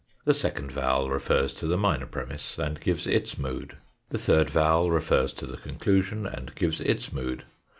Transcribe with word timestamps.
The 0.25 0.33
second 0.33 0.71
vowel 0.71 1.11
refers 1.11 1.53
to 1.53 1.67
the 1.67 1.77
minor 1.77 2.07
premiss, 2.07 2.57
and 2.57 2.81
gives 2.81 3.05
its 3.05 3.37
mood. 3.37 3.77
The 4.09 4.17
third 4.17 4.49
vowel 4.49 4.89
refers 4.89 5.31
to 5.33 5.45
the 5.45 5.57
conclusion, 5.57 6.25
and 6.25 6.55
gives 6.55 6.81
its 6.81 7.13
mood. 7.13 7.43